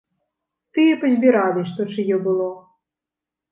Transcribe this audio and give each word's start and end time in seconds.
Тыя 0.77 0.95
пазбіралі, 1.03 1.61
што 1.73 1.81
чыё 1.93 2.15
было. 2.27 2.51